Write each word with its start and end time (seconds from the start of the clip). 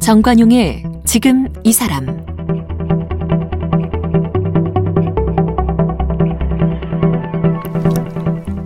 정관용의 0.00 0.82
지금 1.04 1.46
이 1.62 1.72
사람 1.72 2.04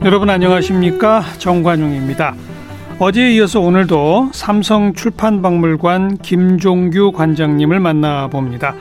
여러분 0.05 0.31
안녕하십니까 0.31 1.23
정관용입니다. 1.39 2.35
어제에 2.99 3.33
이어서 3.35 3.61
오늘도 3.61 4.31
삼성 4.33 4.95
출판박물관 4.95 6.19
김종규 6.19 7.13
관장님을 7.13 7.81
만나봅니다. 7.81 8.75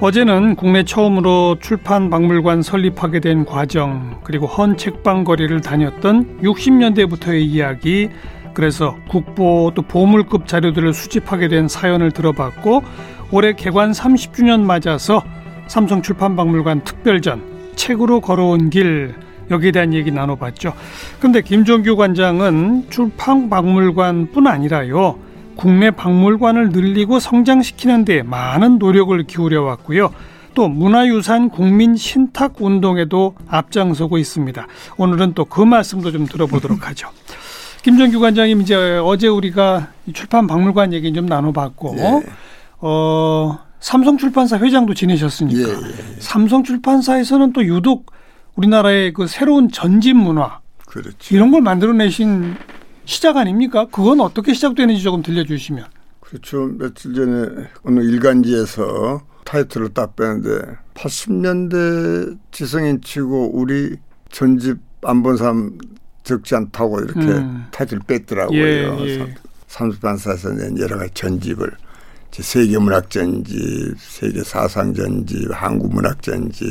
어제는 0.00 0.56
국내 0.56 0.82
처음으로 0.82 1.56
출판 1.60 2.10
박물관 2.10 2.62
설립하게 2.62 3.20
된 3.20 3.44
과정 3.44 4.20
그리고 4.24 4.46
헌 4.46 4.76
책방 4.76 5.24
거리를 5.24 5.60
다녔던 5.60 6.40
60년대부터의 6.42 7.42
이야기 7.42 8.10
그래서 8.54 8.96
국보 9.08 9.72
또 9.74 9.82
보물급 9.82 10.46
자료들을 10.46 10.92
수집하게 10.92 11.48
된 11.48 11.68
사연을 11.68 12.10
들어봤고 12.10 12.82
올해 13.30 13.54
개관 13.54 13.92
30주년 13.92 14.62
맞아서 14.62 15.22
삼성 15.68 16.02
출판 16.02 16.36
박물관 16.36 16.84
특별전 16.84 17.72
책으로 17.74 18.20
걸어온 18.20 18.70
길 18.70 19.14
여기에 19.50 19.72
대한 19.72 19.92
얘기 19.92 20.10
나눠봤죠. 20.10 20.72
그런데 21.18 21.42
김종규 21.42 21.96
관장은 21.96 22.90
출판 22.90 23.48
박물관뿐 23.50 24.46
아니라요. 24.46 25.18
국내 25.56 25.90
박물관을 25.90 26.70
늘리고 26.70 27.20
성장시키는 27.20 28.04
데 28.04 28.22
많은 28.22 28.78
노력을 28.78 29.20
기울여 29.24 29.62
왔고요. 29.62 30.12
또 30.54 30.68
문화유산 30.68 31.48
국민 31.50 31.96
신탁 31.96 32.54
운동에도 32.60 33.34
앞장서고 33.48 34.18
있습니다. 34.18 34.66
오늘은 34.96 35.34
또 35.34 35.44
그 35.44 35.60
말씀도 35.62 36.12
좀 36.12 36.26
들어보도록 36.26 36.86
하죠. 36.88 37.08
김정규 37.82 38.18
관장님 38.20 38.60
이제 38.62 38.74
어제 39.04 39.28
우리가 39.28 39.88
출판 40.14 40.46
박물관 40.46 40.92
얘기 40.94 41.12
좀 41.12 41.26
나눠봤고 41.26 41.94
예. 41.98 42.22
어 42.80 43.58
삼성 43.80 44.16
출판사 44.16 44.56
회장도 44.58 44.94
지내셨으니까 44.94 45.60
예, 45.60 45.72
예, 45.72 45.88
예. 45.88 46.20
삼성 46.20 46.62
출판사에서는 46.64 47.52
또 47.52 47.64
유독 47.64 48.06
우리나라의 48.56 49.12
그 49.12 49.26
새로운 49.26 49.70
전집 49.70 50.16
문화 50.16 50.60
그렇죠. 50.86 51.34
이런 51.34 51.50
걸 51.50 51.60
만들어내신 51.60 52.54
시작 53.06 53.36
아닙니까? 53.36 53.86
그건 53.90 54.20
어떻게 54.20 54.54
시작되는지 54.54 55.02
조금 55.02 55.22
들려주시면. 55.22 55.84
그렇죠. 56.20 56.66
며칠 56.78 57.14
전에 57.14 57.66
어느 57.84 58.00
일간지에서 58.00 59.22
타이틀을 59.44 59.90
딱 59.90 60.16
빼는데 60.16 60.48
80년대 60.94 62.38
지성인 62.50 63.00
치고 63.02 63.50
우리 63.56 63.96
전집 64.30 64.78
안 65.02 65.22
본 65.22 65.36
사람 65.36 65.76
적지 66.22 66.54
않다고 66.54 67.00
이렇게 67.00 67.20
음. 67.20 67.66
타이틀 67.70 67.98
뺐더라고요. 68.06 68.58
예, 68.58 69.06
예. 69.06 69.34
삼수반사에서 69.68 70.50
낸 70.54 70.78
여러 70.78 70.96
가지 70.96 71.12
전집을 71.12 71.70
세계 72.30 72.78
문학 72.78 73.10
전집, 73.10 73.94
세계 73.98 74.42
사상 74.42 74.94
전집, 74.94 75.48
한국 75.52 75.92
문학 75.94 76.22
전집, 76.22 76.66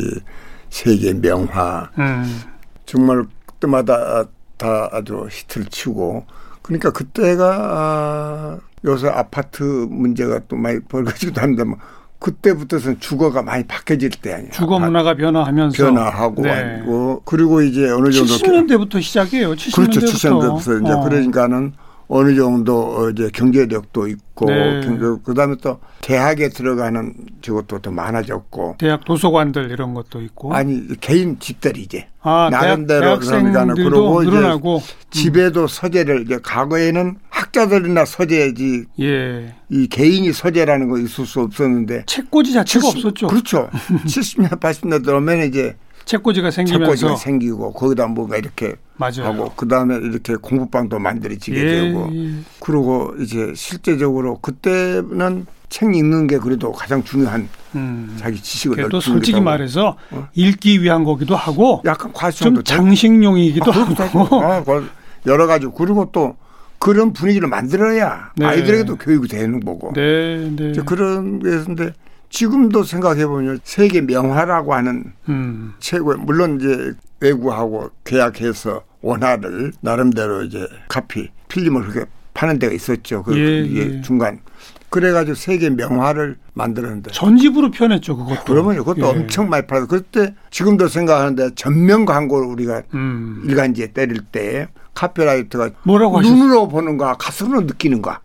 세계 0.72 1.14
명화 1.14 1.92
음. 2.00 2.42
정말 2.88 3.24
그때마다 3.46 4.26
다 4.64 4.90
아주 4.94 5.28
히트를 5.30 5.68
치고 5.68 6.26
그러니까 6.62 6.92
그때가 6.92 7.58
아, 7.60 8.58
요새 8.86 9.10
아파트 9.10 9.62
문제가 9.64 10.40
또 10.48 10.56
많이 10.56 10.80
벌어지기도 10.80 11.42
하는데 11.42 11.64
뭐 11.66 11.78
그때부터는 12.20 13.02
주거가 13.02 13.42
많이 13.42 13.66
바뀌어질 13.68 14.10
때 14.22 14.34
아니야. 14.34 14.52
주거 14.52 14.80
문화가 14.80 15.14
변화하면서 15.14 15.84
변화하고 15.84 16.42
네. 16.44 16.82
고 16.86 17.22
그리고 17.26 17.62
이제 17.62 17.90
어느 17.90 18.10
정도 18.12 18.34
70년대부터 18.36 19.02
시작이에요. 19.02 19.52
70년대부터. 19.56 19.76
그렇죠. 19.76 20.00
70년대부터 20.00 20.84
이제 20.84 20.94
어. 20.94 21.04
그러니까는 21.04 21.74
어느 22.16 22.36
정도 22.36 23.10
이제 23.10 23.28
경제력도 23.34 24.08
있고 24.08 24.46
네. 24.46 24.82
그다음에 25.26 25.56
또 25.64 25.80
대학에 26.02 26.50
들어가는 26.50 27.12
저것도 27.42 27.80
더 27.80 27.90
많아졌고 27.90 28.76
대학 28.78 29.04
도서관들 29.04 29.72
이런 29.72 29.96
것도 29.96 30.22
있고 30.22 30.54
아니 30.54 30.88
개인 31.02 31.40
집들이 31.40 31.82
이제 31.82 32.08
아, 32.22 32.50
나름대로 32.52 33.18
그러니까는 33.18 33.74
그러고 33.74 34.24
늘어나고. 34.24 34.84
이제 35.10 35.22
집에도 35.24 35.66
서재를 35.66 36.22
이제 36.22 36.38
과거에는 36.44 37.18
학자들이나 37.32 38.06
서재지 38.06 38.86
예. 39.00 39.56
이 39.70 39.88
개인이 39.88 40.32
서재라는 40.32 40.90
거 40.90 41.00
있을 41.00 41.26
수 41.26 41.42
없었는데 41.42 42.04
책꽂이 42.06 42.54
자체가 42.54 42.86
70, 42.92 43.06
없었죠. 43.06 43.28
그렇죠. 43.28 43.70
70년 44.06 44.60
80년 44.60 45.04
들어오면 45.04 45.48
이제 45.48 45.76
책꽂이가 46.06 46.52
생기면서 46.52 46.96
책꽂이가 46.96 47.16
생기고 47.18 47.74
거기다 47.74 48.08
뭐가 48.08 48.38
이렇게 48.38 48.76
맞아요. 48.98 49.24
하고 49.24 49.50
그다음에 49.56 49.96
이렇게 49.96 50.36
공부방도 50.36 51.00
만들어지게 51.00 51.58
예, 51.58 51.66
되고 51.66 52.10
예. 52.14 52.34
그리고 52.60 53.14
이제 53.20 53.54
실제적으로 53.56 54.40
그때는 54.40 55.46
책 55.70 55.96
읽는 55.96 56.28
게 56.28 56.38
그래도 56.38 56.72
가장 56.72 57.04
중요한 57.04 57.50
음. 57.76 58.16
자기 58.20 58.40
지식을 58.40 58.90
또 58.90 59.00
솔직히 59.00 59.42
말해서 59.42 59.98
어? 60.12 60.28
읽기 60.36 60.84
위한 60.84 61.04
거기도 61.04 61.36
하고 61.36 61.82
약간 61.86 62.14
과좀 62.14 62.64
장식용이기도 62.64 63.72
아, 63.72 63.76
하고 63.76 64.42
아, 64.44 64.64
여러 65.26 65.48
가지 65.48 65.68
그리고 65.76 66.10
또 66.12 66.36
그런 66.78 67.14
분위기를 67.14 67.48
만들어야 67.48 68.34
네. 68.36 68.46
아이들에게도 68.46 68.98
교육이 68.98 69.28
되는 69.30 69.62
거고 69.62 69.94
네, 69.94 70.52
네. 70.56 70.74
그런 70.86 71.40
게있는데 71.40 71.94
지금도 72.34 72.84
생각해 72.84 73.28
보면 73.28 73.60
세계 73.64 74.02
명화라고 74.02 74.74
하는 74.74 75.14
음. 75.30 75.76
최고 75.80 76.18
물론 76.18 76.60
이제 76.60 76.94
외국하고 77.20 77.92
계약해서 78.04 78.82
원화를 79.02 79.72
나름대로 79.82 80.42
이제 80.42 80.68
카피 80.90 81.30
필름을 81.48 81.88
그렇게 81.88 82.10
파는 82.34 82.58
데가 82.58 82.74
있었죠. 82.74 83.22
그 83.22 83.38
예, 83.38 83.64
예. 83.76 84.02
중간 84.02 84.40
그래가지고 84.90 85.36
세계 85.36 85.70
명화를 85.70 86.38
만들었는데 86.54 87.12
전집으로 87.12 87.70
표현했죠 87.70 88.18
그것도. 88.18 88.44
그러면 88.46 88.78
그것도 88.78 89.02
예. 89.02 89.10
엄청 89.12 89.48
많이 89.50 89.68
팔아서 89.68 89.86
그때 89.86 90.34
지금도 90.50 90.88
생각하는데 90.88 91.52
전면 91.54 92.06
광고를 92.06 92.48
우리가 92.48 92.82
음. 92.96 93.44
일간지에 93.46 93.94
때릴 93.94 94.22
때 94.22 94.70
카피라이트가 94.96 95.70
뭐라고 95.84 96.22
눈으로 96.22 96.68
보는가 96.68 97.14
가슴으로 97.20 97.62
느끼는가 97.62 98.22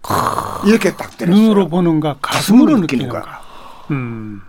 이렇게 0.67 0.97
딱 0.97 1.19
때렸어요. 1.19 1.43
눈으로 1.43 1.69
보는가 1.69 2.17
가슴으로, 2.23 2.65
가슴으로 2.65 2.81
느끼는가. 2.81 3.19
느끼는가. 3.19 3.48
음. 3.91 4.41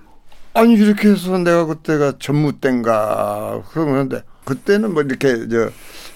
아니 0.53 0.73
이렇게 0.73 1.09
해서 1.09 1.37
내가 1.37 1.65
그때가 1.65 2.13
전무 2.19 2.53
때인가 2.59 3.61
그러는데 3.71 4.23
그때는 4.45 4.93
뭐 4.93 5.03
이렇게 5.03 5.47
저 5.47 5.69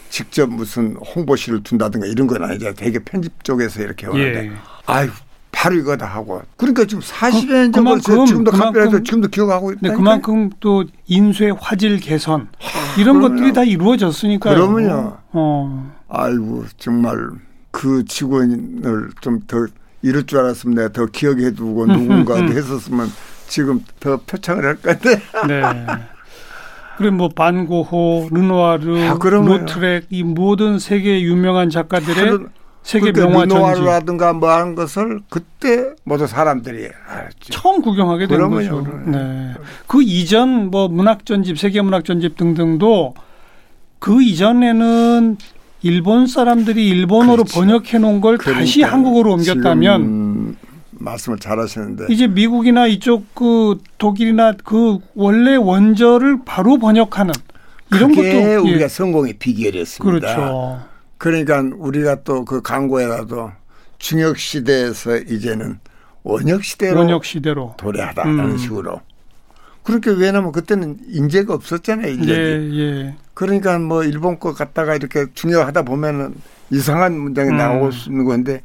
직접 0.10 0.50
무슨 0.50 0.96
홍보실을 0.96 1.64
둔다든가 1.64 2.06
이런 2.08 2.28
건 2.28 2.44
아니죠. 2.44 2.74
되게 2.74 3.00
편집 3.00 3.44
쪽에서 3.44 3.82
이렇게 3.82 4.08
오는데 4.08 4.48
예. 4.48 4.52
아유 4.86 5.10
바로 5.52 5.76
이거다 5.76 6.06
하고 6.06 6.42
그러니까 6.58 6.86
지금 6.86 7.02
40년 7.02 7.68
그, 7.68 7.72
전부터 7.72 8.26
지금도 8.26 8.52
카페라서 8.52 9.04
지금도 9.04 9.30
기억하고 9.30 9.72
있다. 9.72 9.80
네, 9.82 9.94
그만큼 9.94 10.50
또 10.60 10.84
인쇄 11.08 11.52
화질 11.58 12.00
개선 12.00 12.50
이런 12.98 13.20
그럼요. 13.20 13.36
것들이 13.36 13.54
다 13.54 13.64
이루어졌으니까요. 13.64 14.56
그러면요. 14.56 15.18
어. 15.32 15.94
아이고 16.10 16.66
정말 16.78 17.18
그 17.72 18.04
직원을 18.06 19.12
좀 19.22 19.40
더 19.48 19.68
이럴 20.04 20.26
줄 20.26 20.40
알았으면 20.40 20.76
내가 20.76 20.90
더 20.90 21.06
기억해 21.08 21.52
두고 21.52 21.88
누군가 21.88 22.36
했었으면 22.36 23.10
지금 23.48 23.84
더 24.00 24.18
표창을 24.18 24.66
할 24.66 24.76
건데. 24.76 25.22
네. 25.48 25.64
그리고 26.98 27.16
뭐 27.16 27.30
반고호, 27.30 28.30
르누아르, 28.32 29.08
아, 29.08 29.18
로트렉 29.18 30.08
이 30.12 30.24
모든 30.24 30.78
세계 30.78 31.22
유명한 31.22 31.72
작가들의 31.72 32.40
세계 32.84 33.12
명화 33.14 33.46
르누아르라든가 33.46 34.34
뭐 34.34 34.52
하는 34.52 34.76
것을 34.76 35.22
그때 35.30 35.94
모두 36.04 36.28
사람들이 36.28 36.90
알았죠. 37.08 37.52
처음 37.52 37.82
구경하게 37.82 38.28
된 38.28 38.50
거죠. 38.50 38.86
네. 39.06 39.54
그 39.88 40.04
이전 40.04 40.70
뭐 40.70 40.88
문학 40.90 41.26
전집, 41.26 41.58
세계 41.58 41.82
문학 41.82 42.04
전집 42.04 42.36
등등도 42.38 43.16
그 44.00 44.22
이전에는 44.22 45.38
일본 45.84 46.28
사람들이 46.28 46.88
일본어로 46.88 47.44
그렇죠. 47.44 47.60
번역해 47.60 48.00
놓은 48.00 48.22
걸 48.22 48.38
그러니까 48.38 48.62
다시 48.62 48.82
한국어로 48.82 49.34
옮겼다면 49.34 50.56
말씀을 50.92 51.38
잘하시는데 51.40 52.06
이제 52.10 52.28
미국이나 52.28 52.88
이쪽 52.88 53.36
그 53.36 53.78
독일이나 53.98 54.54
그 54.64 55.00
원래 55.16 55.56
원저를 55.56 56.40
바로 56.46 56.78
번역하는 56.80 57.34
이런 57.94 58.16
것도 58.16 58.26
예. 58.26 58.56
우리가 58.56 58.84
예. 58.84 58.88
성공의 58.88 59.34
비결이었습니다. 59.34 60.36
그렇죠. 60.36 60.82
그러니까 61.18 61.64
우리가 61.78 62.24
또 62.24 62.44
그 62.46 62.62
광고에라도 62.62 63.52
중역 64.00 64.38
시대에서 64.38 65.18
이제는 65.18 65.80
원역 66.24 66.64
시대로 66.64 67.00
원역 67.00 67.26
시대로 67.26 67.74
도래하다는 67.78 68.40
음. 68.40 68.58
식으로. 68.58 69.02
그렇게 69.84 70.12
왜냐하면 70.12 70.52
그때는 70.52 70.98
인재가 71.10 71.54
없었잖아요. 71.54 72.12
인재가. 72.12 72.40
예, 72.40 72.70
예. 72.80 73.16
그러니까 73.34 73.78
뭐 73.80 74.04
일본 74.04 74.40
거 74.40 74.54
갖다가 74.54 74.96
이렇게 74.96 75.26
중요하다 75.34 75.84
보면은 75.84 76.34
이상한 76.70 77.18
문장이 77.20 77.50
음. 77.50 77.58
수 77.92 78.10
있는 78.10 78.26
건데 78.26 78.62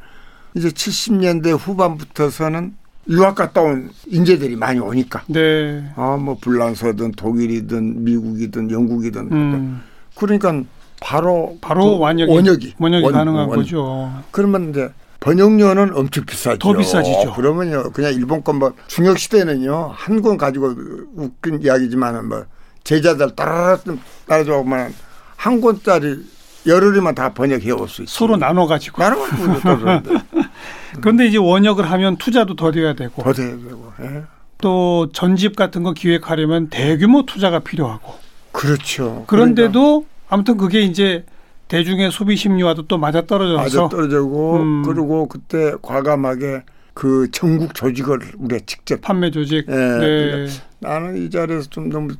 이제 0.55 0.69
70년대 0.69 1.57
후반부터서는 1.59 2.75
유학 3.11 3.35
갔다 3.37 3.63
온 3.63 3.91
인재들이 4.07 4.55
많이 4.57 4.79
오니까. 4.81 5.23
네. 5.29 5.85
아, 5.97 6.17
뭐 6.17 6.37
불란서든 6.41 7.13
독일이든 7.13 8.05
미국이든 8.05 8.71
영국이든 8.71 9.33
음. 9.33 9.83
그러니까 10.15 10.63
바로 11.01 11.57
바로 11.61 11.97
그 11.97 11.99
완역이 12.03 12.31
원역이 12.33 12.75
원역이 12.79 13.05
원- 13.05 13.13
가능한 13.15 13.49
원- 13.49 13.57
거죠. 13.57 14.13
그러면 14.31 14.71
이제 14.71 14.91
번역료는 15.21 15.97
엄청 15.97 16.25
비싸죠. 16.25 16.59
더 16.59 16.73
비싸지죠. 16.73 17.33
그러면요, 17.35 17.91
그냥 17.93 18.13
일본 18.15 18.43
건뭐 18.45 18.75
중역 18.87 19.19
시대는요 19.19 19.93
한 19.95 20.23
권 20.23 20.37
가지고 20.37 20.75
웃긴 21.17 21.61
이야기지만은 21.63 22.29
뭐 22.29 22.45
제자들 22.85 23.35
따라라 23.35 23.79
따라줘만 24.27 24.95
한 25.37 25.61
권짜리 25.61 26.19
열흘이면 26.67 27.15
다 27.15 27.33
번역해 27.35 27.71
올 27.73 27.89
수 27.89 28.03
있어요. 28.03 28.07
서로 28.07 28.37
나눠 28.37 28.67
가지고. 28.67 29.03
나눠 29.03 29.21
가지고 29.23 30.19
그런데 31.01 31.27
이제 31.27 31.37
원역을 31.39 31.91
하면 31.91 32.17
투자도 32.17 32.57
더 32.57 32.71
돼야 32.71 32.95
되고 32.95 33.23
더 33.23 33.33
돼야 33.33 33.49
되고. 33.51 33.93
예. 34.01 34.23
또 34.61 35.09
전집 35.13 35.55
같은 35.57 35.83
거 35.85 35.93
기획하려면 35.93 36.69
대규모 36.69 37.25
투자가 37.27 37.61
필요하고 37.61 38.15
그렇죠. 38.53 39.25
그런데도 39.29 40.07
아무튼 40.29 40.57
그게 40.57 40.81
이제 40.81 41.25
대중의 41.69 42.11
소비 42.11 42.37
심리와도 42.37 42.87
또 42.87 42.99
맞아 42.99 43.27
떨어져서 43.27 43.63
맞아 43.63 43.89
떨어지고 43.89 44.57
음. 44.57 44.83
그리고 44.85 45.29
그때 45.29 45.75
과감하게 45.83 46.63
그 46.95 47.31
전국 47.31 47.75
조직을 47.75 48.19
우리가 48.39 48.65
직접 48.67 49.01
판매 49.01 49.31
조직. 49.31 49.67
예, 49.69 49.73
네. 49.73 50.47
나는 50.81 51.17
이 51.17 51.31
자리에서 51.31 51.69
좀 51.71 51.91
너무 51.91 52.15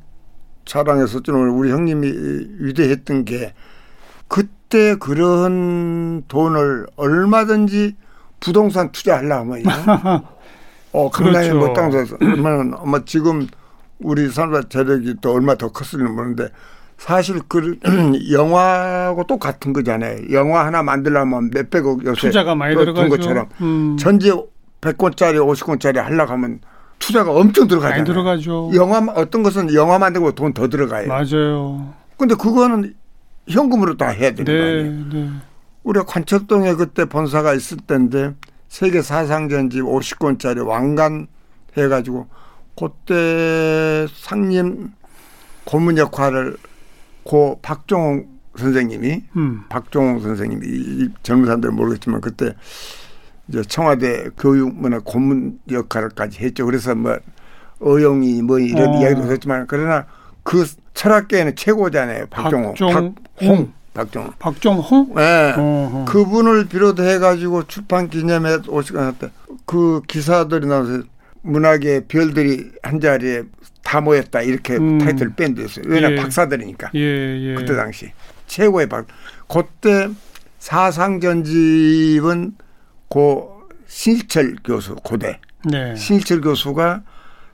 자랑했었지만 0.67 1.49
우리 1.49 1.71
형님이 1.71 2.07
위대했던 2.61 3.25
게 3.25 3.55
그때 4.29 4.95
그런 4.97 6.23
돈을 6.29 6.87
얼마든지 6.97 7.97
부동산 8.39 8.93
투자하려면요. 8.93 9.69
어, 10.93 11.11
강남에 11.11 11.49
그렇죠. 11.49 11.59
뭐땅 11.59 11.91
사서 11.91 12.17
얼마나 12.21 12.79
아마 12.81 13.05
지금 13.05 13.47
우리 13.99 14.29
산업 14.29 14.71
재력이 14.71 15.17
또 15.21 15.33
얼마 15.33 15.55
더 15.57 15.73
컸을지는 15.73 16.15
모르는데 16.15 16.51
사실 16.99 17.41
그 17.49 17.79
영화하고 18.33 19.25
똑같은 19.25 19.73
거잖아요. 19.73 20.31
영화 20.33 20.67
하나 20.67 20.83
만들려면 20.83 21.51
몇백억 21.55 22.05
요새 22.05 22.21
투자가 22.29 22.55
많이 22.55 22.75
든 22.75 22.85
들어가죠. 22.85 23.09
것처럼 23.09 23.49
음, 23.61 23.97
전지 23.99 24.31
100권짜리 24.81 25.37
50권짜리 25.37 25.97
하려고 25.97 26.33
하면 26.33 26.61
투자가 26.99 27.31
엄청 27.33 27.69
들어가잖아요. 27.69 28.01
많이 28.03 28.05
들어가죠. 28.07 28.71
영화 28.75 28.99
어떤 29.15 29.43
것은 29.45 29.73
영화 29.75 29.99
만들고 29.99 30.33
돈 30.33 30.53
더 30.53 30.69
들어가요. 30.69 31.07
맞아요. 31.09 31.95
근데 32.17 32.35
그거는 32.35 32.95
현금으로 33.49 33.97
다 33.97 34.09
해야 34.09 34.33
되는 34.33 34.45
거 34.45 34.53
네, 34.53 34.59
아니에요. 34.81 35.05
네. 35.13 35.31
우리가 35.85 36.05
관척동에 36.05 36.75
그때 36.75 37.05
본사가 37.05 37.55
있을 37.55 37.79
때인데 37.79 38.35
세계 38.69 39.01
사상전집 39.03 39.85
50권짜리 39.85 40.67
왕관 40.67 41.29
해가지고 41.77 42.27
그때 42.77 44.07
상임 44.15 44.91
고문 45.65 45.97
역할을 45.99 46.57
고 47.29 47.59
박종홍 47.61 48.27
선생님이 48.57 49.23
음. 49.37 49.65
박종홍 49.69 50.21
선생님이 50.21 50.67
이 50.67 51.09
젊은 51.23 51.45
사람들은 51.45 51.75
모르겠지만 51.77 52.23
그때 52.23 52.55
이제 53.49 53.61
청와대 53.63 54.31
교육문화 54.39 55.01
고문 55.05 55.59
역할까지 55.71 56.39
했죠. 56.41 56.65
그래서 56.65 56.95
뭐 56.95 57.19
어용이 57.81 58.41
뭐 58.41 58.59
이런 58.59 58.89
어. 58.95 59.01
이야기도 59.01 59.31
했지만 59.31 59.67
그러나 59.69 60.07
그 60.43 60.65
철학계에는 60.95 61.55
최고잖아요. 61.55 62.27
박종홍, 62.31 62.75
박종- 62.75 63.15
박홍, 63.39 63.73
박종홍. 63.93 64.33
박종홍? 64.39 65.15
네. 65.15 65.53
어허. 65.55 66.05
그분을 66.07 66.67
비롯해 66.69 67.19
가지고 67.19 67.65
출판 67.67 68.09
기념회 68.09 68.57
때그 68.63 70.01
기사들이 70.09 70.67
나와서 70.67 71.03
문학의 71.43 72.05
별들이 72.09 72.71
한 72.83 73.01
자리에 73.01 73.43
다 73.83 74.01
모였다 74.01 74.43
이렇게 74.43 74.77
음. 74.77 74.99
타이틀 74.99 75.31
밴드 75.35 75.63
였어요. 75.63 75.85
왜냐 75.87 76.11
예. 76.11 76.17
박사들이니까. 76.17 76.91
예, 76.95 77.01
예. 77.01 77.55
그때 77.55 77.75
당시 77.75 78.13
최고의 78.47 78.89
박. 78.89 79.07
그때 79.49 80.09
사상전집은 80.59 82.55
고 83.09 83.63
신일철 83.87 84.57
교수 84.65 84.95
고대 84.97 85.41
네. 85.65 85.97
신일철 85.97 86.41
교수가 86.43 87.03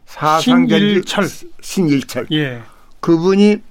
사상전집 0.07 1.09
신일철. 1.09 1.29
신일철 1.61 2.27
예. 2.33 2.63
그분이 3.01 3.63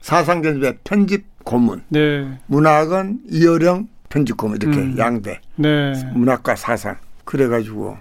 사상전집의 0.00 0.78
편집 0.84 1.24
고문 1.44 1.82
네. 1.88 2.38
문학은 2.46 3.20
이어령 3.30 3.88
편집 4.08 4.36
고문 4.36 4.58
이렇게 4.60 4.78
음. 4.78 4.96
양대 4.98 5.40
네. 5.56 5.92
문학과 6.14 6.56
사상 6.56 6.96
그래가지고 7.24 7.98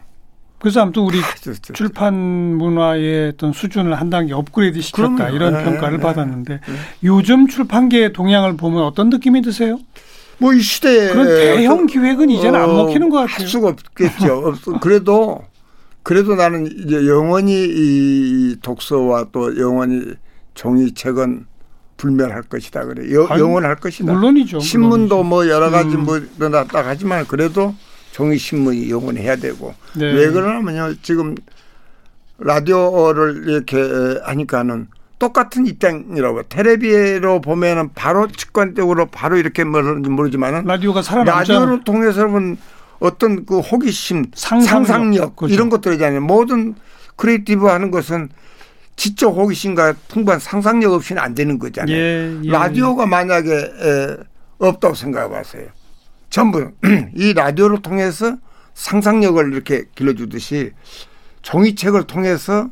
그래서 0.59 0.81
아무튼 0.81 1.04
우리 1.04 1.19
저- 1.42 1.54
저- 1.54 1.74
출판 1.74 2.13
문화의 2.15 3.30
어떤 3.36 3.54
수준을 3.54 3.94
한 3.94 4.09
단계 4.09 4.33
업그레이드 4.33 4.81
시켰다 4.81 5.15
그럼요. 5.15 5.36
이런 5.36 5.54
네, 5.54 5.63
평가를 5.63 5.98
네. 5.98 6.04
받았는데 6.04 6.59
요즘 7.04 7.48
출판계의 7.48 8.13
동향을 8.13 8.57
보면 8.57 8.83
어떤 8.83 9.09
느낌이 9.09 9.42
드세요? 9.42 9.80
뭐 10.39 10.54
이 10.54 10.59
시대에 10.62 11.09
그런 11.12 11.25
대형 11.27 11.86
기획은 11.88 12.30
이제는 12.30 12.59
안 12.59 12.69
어, 12.69 12.74
먹히는 12.74 13.09
것할 13.09 13.27
같아요. 13.27 13.48
수가 13.48 13.69
없겠죠. 13.69 14.38
없- 14.75 14.80
그래도 14.81 15.42
그래도 16.04 16.36
나는 16.36 16.68
이제 16.68 17.06
영원히 17.07 17.54
이 17.68 18.56
독서와 18.62 19.27
또 19.31 19.57
영원히 19.59 20.13
종이책은 20.54 21.45
불멸할 21.98 22.44
것이다 22.44 22.86
그래. 22.86 23.12
영원할 23.13 23.75
것이다. 23.77 24.12
물론이죠. 24.13 24.59
신문도 24.59 25.24
뭐 25.24 25.48
여러 25.50 25.69
가지 25.71 25.95
음. 25.95 26.04
뭐 26.06 26.18
일어났다 26.38 26.83
하지만 26.86 27.25
그래도 27.27 27.74
종이 28.17 28.35
신문이 28.35 28.89
영원해야 28.89 29.35
되고 29.35 29.75
네. 29.95 30.11
왜 30.11 30.31
그러냐면요 30.31 30.95
지금 31.03 31.35
라디오를 32.39 33.43
이렇게 33.47 33.77
하니까는 34.23 34.87
똑같은 35.19 35.67
입장이라고 35.67 36.43
텔레비로 36.49 37.41
보면은 37.41 37.91
바로 37.93 38.27
직관적으로 38.27 39.05
바로 39.05 39.37
이렇게 39.37 39.63
뭐는지 39.63 40.09
모르지만은 40.09 40.65
라디오가 40.65 41.03
살아남잖아요. 41.03 41.59
라디오를 41.59 41.83
통해서는 41.83 42.57
어떤 42.99 43.45
그 43.45 43.59
호기심, 43.59 44.31
상상력, 44.33 44.67
상상력, 44.67 45.35
그죠. 45.35 45.53
이런 45.53 45.69
것들이잖아요. 45.69 46.21
모든 46.21 46.73
creative 47.17 47.67
하는 47.67 47.91
것은 47.91 48.29
지적 48.95 49.35
호기심과 49.37 49.93
풍부한 50.07 50.39
상상력 50.39 50.91
없이는 50.91 51.21
안 51.21 51.35
되는 51.35 51.59
거잖아요. 51.59 51.95
예, 51.95 52.35
예. 52.43 52.49
라디오가 52.49 53.05
만약에 53.05 53.51
에, 53.51 54.17
없다고 54.57 54.95
생각해 54.95 55.29
봤어요. 55.29 55.67
전부 56.29 56.71
이 57.15 57.33
라디오를 57.33 57.81
통해서 57.81 58.35
상상력을 58.74 59.53
이렇게 59.53 59.85
길러주듯이 59.95 60.71
종이책을 61.41 62.03
통해서 62.03 62.69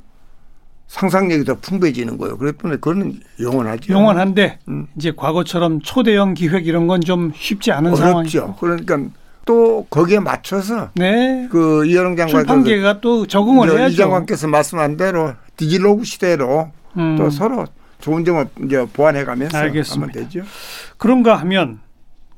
상상력이 0.88 1.46
더 1.46 1.56
풍부해지는 1.56 2.18
거예요. 2.18 2.38
그렇기 2.38 2.58
때문에 2.60 2.78
그거는 2.80 3.20
영원하죠. 3.42 3.92
영원한데 3.92 4.60
음. 4.68 4.88
이제 4.96 5.12
과거처럼 5.16 5.82
초대형 5.82 6.36
기획 6.36 6.68
이런 6.68 6.86
건 6.88 7.02
좀 7.02 7.32
쉽지 7.36 7.72
않은 7.72 7.96
상황이죠. 7.96 8.40
어렵죠. 8.44 8.58
그러니까 8.60 9.00
또 9.46 9.86
거기에 9.90 10.20
맞춰서 10.20 10.90
네. 10.96 11.48
그 11.52 11.86
이여령 11.86 12.16
장관 12.16 12.28
출판계가 12.30 13.02
또 13.02 13.26
적응을 13.28 13.70
이 13.70 13.78
해야죠. 13.78 13.96
장관께서 13.98 14.48
말씀한 14.48 14.98
대로 14.98 15.34
디지로그 15.58 16.04
시대로 16.04 16.72
음. 16.98 17.16
또 17.18 17.30
서로 17.30 17.66
좋은 18.00 18.24
점을 18.26 18.48
이제 18.66 18.86
보완해가면서 18.94 19.58
알겠습니다. 19.58 20.12
하면 20.20 20.30
되죠. 20.30 20.42
그런가 20.98 21.36
하면 21.38 21.80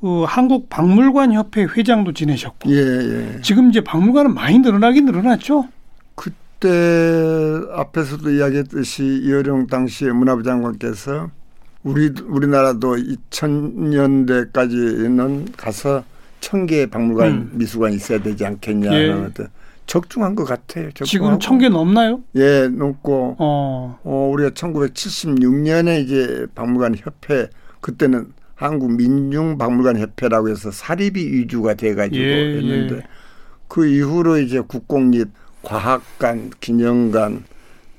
그 0.01 0.24
한국 0.24 0.70
박물관 0.70 1.34
협회 1.34 1.63
회장도 1.63 2.13
지내셨고 2.13 2.70
예, 2.70 2.75
예. 2.75 3.42
지금 3.42 3.70
이제 3.70 3.82
박물관은 3.82 4.34
많이 4.34 4.60
늘어나긴 4.60 5.06
늘어났죠. 5.06 5.68
그때 6.16 7.60
앞에서도 7.74 8.30
이야기했듯이 8.30 9.04
이여령 9.24 9.68
당시에 9.68 10.12
문화부 10.12 10.44
장관께서 10.44 11.30
우리 11.84 12.12
우리나라도 12.27 12.96
2000년대까지는 12.96 15.51
가서 15.58 16.04
천 16.39 16.66
개의 16.68 16.88
박물관 16.88 17.27
음. 17.27 17.50
미술관이 17.54 17.96
있어야 17.96 18.22
되지 18.22 18.46
않겠냐 18.46 18.94
예. 18.94 19.10
하는데 19.12 19.48
적중한 19.88 20.36
것 20.36 20.44
같아요. 20.44 20.92
지금 20.92 21.06
적중하고. 21.06 21.39
천개 21.39 21.70
넘나요? 21.70 22.22
예 22.36 22.68
넘고 22.68 23.38
어. 23.39 23.98
어, 24.04 24.30
우리가 24.34 24.51
1976년에 24.51 26.04
이제 26.04 26.46
박물관 26.54 26.96
협회 26.98 27.48
그때는 27.82 28.27
한국 28.58 28.92
민중 28.92 29.60
박물관 29.60 29.98
협회라고 29.98 30.50
해서 30.50 30.72
사립이 30.72 31.32
위주가 31.32 31.76
돼 31.76 31.94
가지고 31.94 32.24
예, 32.24 32.58
했는데 32.58 32.96
예. 32.96 33.04
그 33.68 33.86
이후로 33.86 34.40
이제 34.40 34.60
국공립 34.60 35.30
과학관 35.62 36.52
기념관 36.60 37.44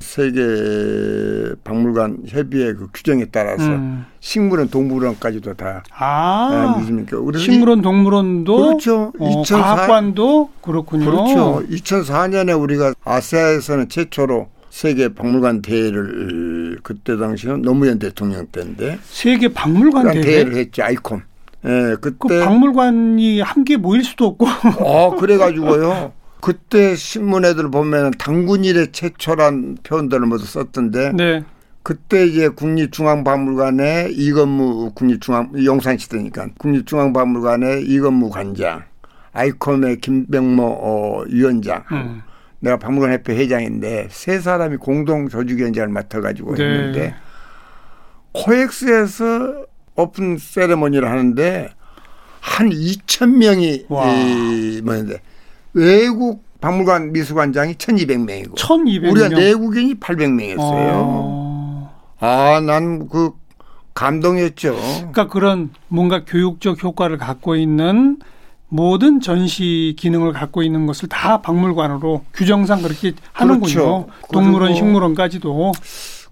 세계 0.00 1.55
박물관 1.62 2.23
협의회 2.27 2.73
그 2.73 2.88
규정에 2.93 3.27
따라서 3.27 3.67
음. 3.67 4.05
식물원 4.19 4.69
동물원까지도 4.69 5.55
다 5.55 5.85
아. 5.97 6.49
아, 6.50 6.79
믿습니까? 6.79 7.17
식물원 7.38 7.81
동물원도 7.81 8.57
그렇죠. 8.57 9.12
어, 9.19 9.43
2004 9.43 9.62
과학관도 9.62 10.50
이, 10.53 10.62
그렇군요. 10.62 11.05
그렇죠. 11.05 11.62
2004년에 11.71 12.61
우리가 12.61 12.95
아시아에서는 13.05 13.88
최초로 13.88 14.49
세계 14.78 15.08
박물관 15.08 15.61
대회를 15.61 16.78
그때 16.85 17.16
당시는 17.16 17.62
노무현 17.62 17.99
대통령 17.99 18.47
때인데 18.47 19.00
세계 19.02 19.52
박물관 19.52 20.12
대회. 20.12 20.20
대회를 20.20 20.54
했죠. 20.54 20.85
아이콘. 20.85 21.23
예, 21.64 21.97
그 22.00 22.16
그때 22.16 22.44
박물관이 22.44 23.40
함께 23.40 23.76
모일 23.76 24.04
수도 24.04 24.26
없고. 24.26 24.47
어 24.78 25.16
그래가지고요. 25.16 26.12
그때 26.40 26.94
신문에들 26.94 27.73
보면 27.73 28.12
당군 28.18 28.64
일의 28.64 28.92
최초란 28.92 29.78
표현들을 29.82 30.25
모두 30.26 30.47
썼던데 30.47 31.11
네. 31.14 31.42
그때 31.82 32.25
이제 32.25 32.47
국립중앙박물관에 32.47 34.11
이건무 34.12 34.92
국립중앙 34.94 35.54
용산시대니까 35.64 36.50
국립중앙박물관에 36.56 37.80
이건무 37.80 38.30
관장, 38.30 38.85
아이콤의 39.32 39.99
김병모 39.99 40.62
어, 40.62 41.25
위원장, 41.26 41.82
음. 41.90 42.23
내가 42.61 42.77
박물관 42.79 43.12
협회 43.12 43.37
회장인데 43.37 44.09
세 44.11 44.41
사람이 44.41 44.77
공동 44.79 45.29
조직위원장을 45.29 45.88
맡아가지고 45.88 46.55
네. 46.57 46.65
했는데 46.65 47.15
코엑스에서 48.33 49.65
오픈 49.97 50.38
세레머니를 50.38 51.09
하는데 51.09 51.71
한 52.41 52.71
2천 52.71 53.37
명이 53.37 53.87
뭐인데 54.83 55.21
외국 55.75 56.43
박물관 56.61 57.12
미술관장이 57.12 57.75
1,200명이고 57.75 58.55
1200명. 58.57 59.11
우리가 59.12 59.29
내국인이 59.29 59.95
800명이었어요. 59.95 60.59
어. 60.59 61.95
아, 62.21 62.61
난 62.65 63.09
그 63.09 63.31
감동이었죠. 63.95 64.77
그러니까 64.77 65.27
그런 65.29 65.71
뭔가 65.88 66.25
교육적 66.25 66.83
효과를 66.83 67.19
갖고 67.19 67.57
있는 67.57 68.19
모든 68.68 69.20
전시 69.20 69.94
기능을 69.98 70.32
갖고 70.32 70.62
있는 70.62 70.87
것을 70.87 71.08
다 71.08 71.40
박물관으로 71.40 72.25
규정상 72.34 72.82
그렇게 72.82 73.12
하는군요. 73.32 73.60
그렇죠. 73.60 74.08
동물원, 74.32 74.72
그리고 74.72 74.75
식물원까지도. 74.76 75.72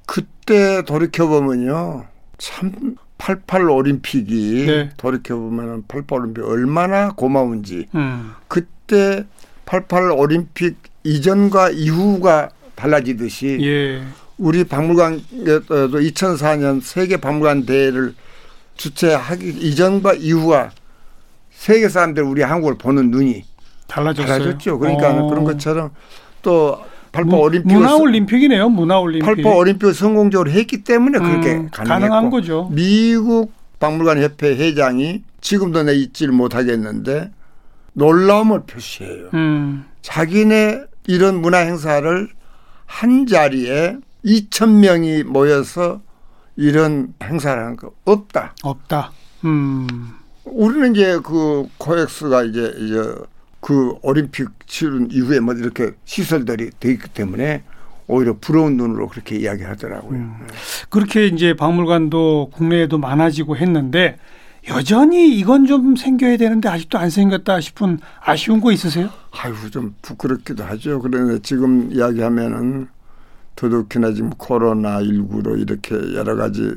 그때 0.06 0.82
돌이켜 0.84 1.26
보면요. 1.26 2.04
참 2.38 2.96
88 3.18 3.70
올림픽이 3.70 4.66
네. 4.66 4.90
돌이켜 4.96 5.36
보면 5.36 5.84
88 5.88 6.20
올림픽 6.20 6.44
얼마나 6.44 7.10
고마운지. 7.12 7.86
음. 7.94 8.32
그때 8.48 9.24
88 9.64 10.12
올림픽 10.12 10.76
이전과 11.04 11.70
이후가 11.70 12.50
달라지듯이 12.74 13.58
예. 13.62 14.02
우리 14.38 14.64
박물관에도 14.64 15.98
2004년 15.98 16.82
세계 16.82 17.16
박물관 17.16 17.64
대회를 17.64 18.14
주최하기 18.76 19.48
이전과 19.48 20.14
이후가 20.14 20.72
세계 21.56 21.88
사람들 21.88 22.22
우리 22.22 22.42
한국을 22.42 22.76
보는 22.78 23.10
눈이 23.10 23.44
달라졌어요. 23.88 24.26
달라졌죠. 24.38 24.78
그러니까 24.78 25.10
어. 25.24 25.28
그런 25.28 25.44
것처럼 25.44 25.90
또88 26.42 27.24
무- 27.24 27.36
올림픽 27.38 27.72
문화 27.72 27.96
올림픽이네요. 27.96 28.68
문화 28.68 28.98
올림픽. 29.00 29.24
88 29.26 29.52
올림픽을 29.56 29.94
성공적으로 29.94 30.50
했기 30.50 30.84
때문에 30.84 31.18
그렇게 31.18 31.54
음, 31.54 31.68
가능한 31.72 32.30
거죠. 32.30 32.68
미국 32.72 33.52
박물관 33.80 34.22
협회 34.22 34.56
회장이 34.56 35.22
지금도 35.40 35.82
내 35.84 35.94
잊지를 35.94 36.32
못하겠는데 36.32 37.30
놀라움을 37.94 38.62
표시해요. 38.66 39.28
음. 39.34 39.84
자기네 40.02 40.82
이런 41.06 41.40
문화 41.40 41.58
행사를 41.58 42.28
한 42.84 43.26
자리에 43.26 43.96
2천 44.24 44.80
명이 44.80 45.24
모여서 45.24 46.00
이런 46.56 47.14
행사를 47.22 47.60
하는 47.62 47.76
거 47.76 47.92
없다. 48.04 48.54
없다. 48.62 49.12
음. 49.44 49.88
우리는 50.46 50.94
이제 50.94 51.18
그 51.22 51.66
코엑스가 51.78 52.44
이제 52.44 52.72
이제 52.78 53.14
그 53.60 53.94
올림픽 54.02 54.48
치른 54.66 55.10
이후에 55.10 55.40
뭐 55.40 55.54
이렇게 55.54 55.92
시설들이 56.04 56.70
돼 56.78 56.92
있기 56.92 57.08
때문에 57.08 57.62
오히려 58.06 58.36
부러운 58.40 58.76
눈으로 58.76 59.08
그렇게 59.08 59.36
이야기하더라고요. 59.36 60.18
음. 60.18 60.46
그렇게 60.88 61.26
이제 61.26 61.54
박물관도 61.54 62.50
국내에도 62.54 62.98
많아지고 62.98 63.56
했는데 63.56 64.18
여전히 64.68 65.36
이건 65.36 65.66
좀 65.66 65.96
생겨야 65.96 66.36
되는데 66.36 66.68
아직도 66.68 66.98
안 66.98 67.10
생겼다 67.10 67.60
싶은 67.60 67.98
아쉬운 68.20 68.60
거 68.60 68.72
있으세요? 68.72 69.10
아유 69.32 69.54
좀 69.70 69.94
부끄럽기도 70.02 70.64
하죠. 70.64 71.00
그런데 71.00 71.40
지금 71.42 71.90
이야기하면은 71.92 72.88
더더욱이나 73.56 74.12
지금 74.12 74.30
코로나 74.30 75.00
19로 75.00 75.60
이렇게 75.60 75.94
여러 76.14 76.36
가지 76.36 76.72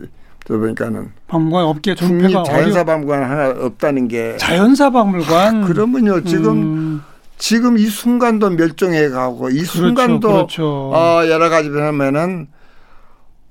그러니까는 0.46 1.12
박물관 1.28 1.64
업계 1.66 1.94
존폐가 1.96 2.44
자연사. 2.44 2.84
박물관 2.84 3.24
하나 3.24 3.50
없다는 3.66 4.08
게 4.08 4.36
자연사 4.38 4.90
박물관. 4.90 5.64
그러면요 5.66 6.24
지금 6.24 6.52
음, 6.52 7.04
지금 7.38 7.78
이 7.78 7.86
순간도 7.86 8.52
멸종해 8.52 9.10
가고 9.10 9.50
이 9.50 9.56
그렇죠, 9.58 9.72
순간도 9.72 10.28
그렇죠. 10.28 10.92
어, 10.94 11.28
여러 11.28 11.50
가지 11.50 11.70
하면은 11.70 12.48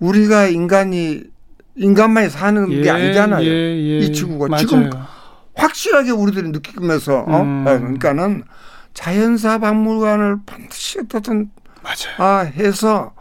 우리가 0.00 0.46
인간이 0.48 1.22
인간만이 1.76 2.28
사는 2.30 2.68
게 2.82 2.90
아니잖아요. 2.90 3.44
예, 3.44 3.48
예. 3.48 3.98
이 3.98 4.12
지구가 4.12 4.48
맞아요. 4.48 4.66
지금 4.66 4.90
확실하게 5.54 6.10
우리들이 6.10 6.50
느끼면서 6.50 7.20
어? 7.20 7.40
음. 7.42 7.64
아, 7.66 7.78
그러니까는 7.78 8.42
자연사 8.94 9.58
박물관을 9.58 10.38
반드시 10.44 10.98
어떻든 10.98 11.50
맞아요. 11.82 12.14
아 12.18 12.38
해서 12.40 13.12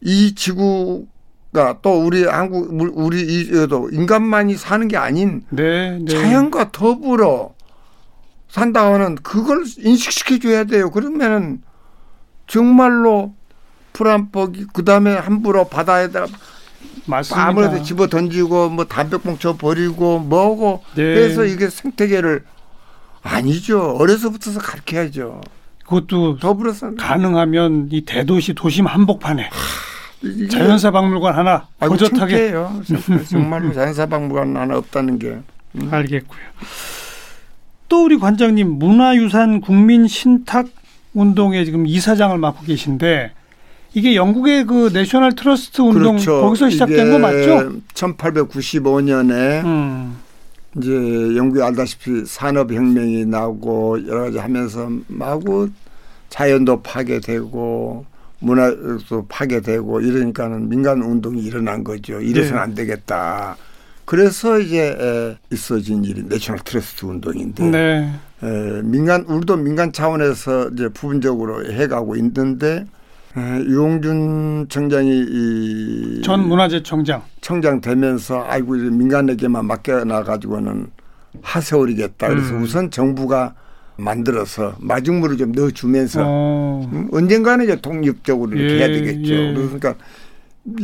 이 0.00 0.34
지구 0.34 1.06
가또 1.56 2.04
우리 2.04 2.24
한국 2.24 2.68
우리 2.96 3.22
이도 3.22 3.88
인간만이 3.90 4.56
사는 4.56 4.86
게 4.88 4.96
아닌 4.98 5.42
네, 5.48 5.98
네. 5.98 6.04
자연과 6.04 6.70
더불어 6.70 7.54
산다고는 8.48 9.16
그걸 9.16 9.64
인식시켜 9.78 10.38
줘야 10.38 10.64
돼요. 10.64 10.90
그러면은 10.90 11.62
정말로 12.46 13.34
불안포기 13.94 14.66
그다음에 14.74 15.14
함부로 15.14 15.64
바다에다 15.64 16.26
맞습니다. 17.06 17.46
아무래도 17.46 17.82
집어 17.82 18.06
던지고 18.06 18.68
뭐 18.68 18.84
담배꽁초 18.84 19.56
버리고 19.56 20.18
뭐고 20.18 20.84
네. 20.94 21.24
해서 21.24 21.44
이게 21.44 21.70
생태계를 21.70 22.44
아니죠. 23.22 23.96
어려서부터 23.98 24.58
가르쳐야죠. 24.58 25.40
그것도 25.84 26.38
더불어서 26.38 26.94
가능하면 26.96 27.88
이 27.92 28.04
대도시 28.04 28.54
도심 28.54 28.86
한복판에 28.86 29.42
이게 29.42 29.85
자연사 30.50 30.90
박물관 30.90 31.34
하나 31.34 31.66
창피해요. 31.80 32.82
정말로 33.28 33.72
자연사 33.72 34.06
박물관 34.06 34.56
하나 34.56 34.76
없다는 34.78 35.18
게. 35.18 35.38
알겠고요. 35.90 36.40
또 37.88 38.04
우리 38.04 38.18
관장님 38.18 38.68
문화유산 38.78 39.60
국민 39.60 40.06
신탁 40.06 40.68
운동에 41.14 41.64
지금 41.64 41.86
이사장을 41.86 42.36
맡고 42.36 42.64
계신데 42.64 43.32
이게 43.94 44.14
영국의 44.14 44.64
그 44.64 44.90
내셔널 44.92 45.34
트러스트 45.34 45.80
운동 45.80 46.16
거기서 46.16 46.68
시작된 46.68 47.12
거 47.12 47.18
맞죠? 47.18 47.72
1895년에 47.94 49.64
음. 49.64 50.16
이제 50.76 50.90
영국이 50.90 51.62
알다시피 51.62 52.26
산업혁명이 52.26 53.24
나고 53.24 54.06
여러 54.06 54.24
가지 54.24 54.38
하면서 54.38 54.90
마구 55.06 55.70
자연도 56.28 56.82
파괴되고 56.82 58.04
문화도 58.40 59.26
파괴되고 59.28 60.00
이러니까는 60.00 60.68
민간 60.68 61.02
운동이 61.02 61.42
일어난 61.42 61.82
거죠. 61.84 62.20
이래서는 62.20 62.56
네. 62.56 62.62
안 62.62 62.74
되겠다. 62.74 63.56
그래서 64.04 64.58
이제 64.60 64.96
에, 65.00 65.36
있어진 65.52 66.04
일이 66.04 66.22
내셔널 66.22 66.60
트러스트 66.64 67.06
운동인데 67.06 67.64
네. 67.70 68.12
에, 68.42 68.82
민간 68.82 69.22
우리도 69.22 69.56
민간 69.56 69.92
차원에서 69.92 70.68
이제 70.74 70.88
부분적으로 70.90 71.64
해가고 71.70 72.14
있는데 72.16 72.86
에, 73.36 73.40
유홍준 73.64 74.66
청장이 74.68 75.10
이 75.28 76.22
전 76.22 76.46
문화재 76.48 76.82
청장. 76.82 77.22
청장 77.40 77.80
되면서 77.80 78.44
아이고 78.46 78.76
이제 78.76 78.90
민간에게만 78.90 79.66
맡겨놔 79.66 80.22
가지고는 80.24 80.88
하세월이겠다. 81.42 82.28
그래서 82.28 82.54
음. 82.54 82.62
우선 82.62 82.90
정부가 82.90 83.54
만들어서 83.96 84.76
마중물을 84.78 85.36
좀 85.36 85.52
넣어주면서 85.52 86.22
어. 86.24 86.88
음, 86.92 87.08
언젠가는 87.12 87.64
이제 87.64 87.80
독립적으로 87.80 88.56
이렇게 88.56 88.74
예, 88.74 88.78
해야 88.78 88.86
되겠죠. 88.88 89.34
예. 89.34 89.54
그러니까 89.54 89.94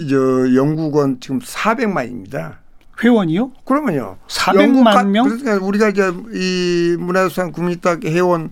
저 0.08 0.54
영국은 0.54 1.18
지금 1.20 1.38
400만입니다. 1.40 2.56
회원이요? 3.02 3.52
그러면요. 3.64 4.16
400만 4.28 5.08
명? 5.08 5.28
그러니까 5.28 5.64
우리가 5.64 5.88
이제 5.88 6.12
이 6.34 6.96
문화유산 6.98 7.52
국민딱 7.52 8.04
회원 8.04 8.50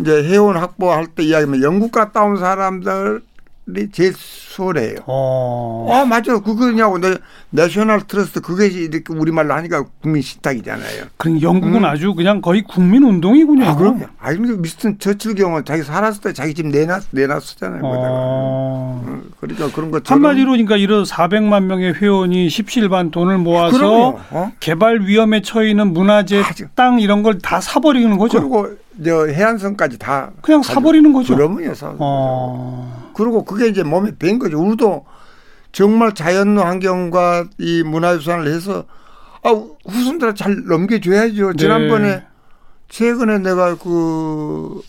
이제 0.00 0.22
회원 0.24 0.56
확보할 0.56 1.08
때 1.08 1.24
이야기하면 1.24 1.62
영국 1.62 1.92
갔다 1.92 2.22
온 2.22 2.36
사람들이 2.36 3.20
제일 3.92 4.12
수월해요. 4.16 4.96
어. 5.06 5.88
아 5.90 6.04
맞아 6.04 6.38
그거냐고 6.40 6.98
내 6.98 7.14
내셔널 7.50 8.02
트러스트 8.06 8.40
그게 8.40 8.66
이렇게 8.66 9.12
우리말로 9.12 9.54
하니까 9.54 9.84
국민 10.02 10.22
신탁이잖아요. 10.22 11.04
그 11.16 11.40
영국은 11.40 11.80
음. 11.80 11.84
아주 11.84 12.14
그냥 12.14 12.40
거의 12.40 12.62
국민 12.62 13.02
운동이군요. 13.04 13.64
아 13.66 13.74
그럼요. 13.76 14.04
아 14.20 14.32
근데 14.34 14.56
미스터 14.56 14.98
처칠 14.98 15.34
경우 15.34 15.62
자기 15.64 15.82
살았을 15.82 16.20
때 16.20 16.32
자기 16.32 16.54
집 16.54 16.66
내놨 16.66 17.00
내놨었잖아요. 17.10 17.80
어. 17.84 19.04
음, 19.06 19.30
그러니까 19.40 19.70
그런 19.72 19.90
것처럼 19.90 20.24
한마디로 20.24 20.50
그러니까 20.52 20.76
이런 20.76 21.04
400만 21.04 21.64
명의 21.64 21.94
회원이 21.94 22.48
십시일반 22.48 23.10
돈을 23.10 23.38
모아서. 23.38 24.18
어? 24.30 24.52
개발 24.60 25.00
위험에 25.02 25.42
처해있는 25.42 25.92
문화재 25.92 26.40
맞아. 26.42 26.66
땅 26.74 27.00
이런 27.00 27.22
걸 27.22 27.40
다 27.40 27.60
사버리는 27.60 28.18
거죠. 28.18 28.38
그리고 28.40 28.68
저 29.02 29.26
해안선까지 29.28 29.98
다 29.98 30.30
그냥 30.42 30.62
사버리는 30.62 31.10
거죠. 31.12 31.34
그러면요. 31.34 31.74
사. 31.74 31.94
어. 33.10 33.12
그리고 33.14 33.44
그게 33.44 33.68
이제 33.68 33.82
몸에 33.82 34.12
밴 34.18 34.38
거죠. 34.38 34.58
우리도 34.60 35.04
정말 35.72 36.14
자연 36.14 36.58
환경과 36.58 37.46
이 37.58 37.82
문화유산을 37.84 38.52
해서 38.52 38.84
아 39.42 39.50
후손들한테 39.86 40.36
잘 40.38 40.56
넘겨줘야죠. 40.66 41.52
네. 41.52 41.56
지난번에 41.56 42.24
최근에 42.88 43.38
내가 43.38 43.76
그 43.76 44.80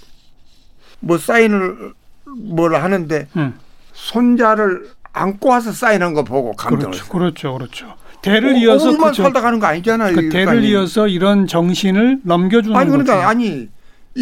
뭐 1.01 1.17
사인을 1.17 1.93
뭘 2.37 2.75
하는데 2.75 3.27
음. 3.35 3.55
손자를 3.93 4.89
안고 5.13 5.49
와서 5.49 5.71
사인한 5.71 6.13
거 6.13 6.23
보고 6.23 6.53
감동을 6.53 6.91
그렇죠, 6.91 7.11
그렇죠, 7.11 7.53
그렇죠. 7.57 7.95
대를 8.21 8.55
이어서 8.57 8.89
우리만 8.89 9.09
그죠. 9.09 9.23
살다 9.23 9.41
가는 9.41 9.59
거 9.59 9.65
아니잖아요. 9.67 10.15
그 10.15 10.29
대를. 10.29 10.63
이어서 10.63 11.07
이런 11.07 11.47
정신을 11.47 12.21
넘겨주는 12.23 12.77
아니 12.77 12.89
그러니까 12.89 13.15
거죠. 13.15 13.27
아니 13.27 13.67
이, 14.15 14.21